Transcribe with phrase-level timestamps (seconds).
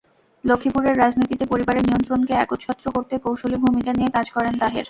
[0.43, 4.79] লক্ষ্মীপুরের রাজনীতিতে পরিবারের নিয়ন্ত্রণকে একচ্ছত্র করতে কৌশলী ভূমিকা নিয়ে কাজ করেন তাহের।